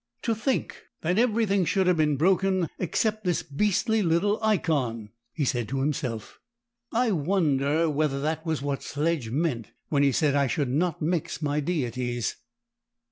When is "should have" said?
1.63-1.97